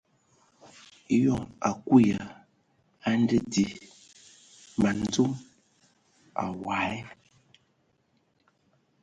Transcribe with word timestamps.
Eyɔŋ 1.15 1.41
a 1.67 1.69
kui 1.87 2.01
ya 2.11 2.21
a 3.07 3.09
nda 3.19 3.37
a 3.43 3.47
dii 3.51 3.73
man 4.81 4.97
dzom 5.11 5.31
awɔi. 6.43 6.97